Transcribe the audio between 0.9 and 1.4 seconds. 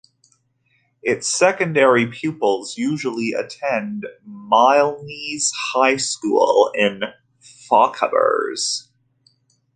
Its